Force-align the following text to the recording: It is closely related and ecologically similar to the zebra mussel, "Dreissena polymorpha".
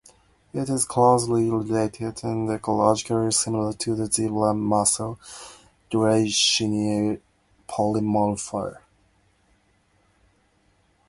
It 0.51 0.67
is 0.67 0.85
closely 0.85 1.51
related 1.51 2.23
and 2.23 2.49
ecologically 2.49 3.31
similar 3.31 3.73
to 3.73 3.93
the 3.95 4.07
zebra 4.07 4.51
mussel, 4.55 5.19
"Dreissena 5.91 7.19
polymorpha". 7.69 8.79